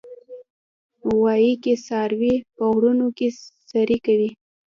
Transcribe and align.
غویی 1.11 1.53
کې 1.63 1.73
څاروي 1.85 2.35
په 2.55 2.63
غرونو 2.73 3.07
کې 3.17 3.27
څرې 3.69 3.97
کوي. 4.05 4.29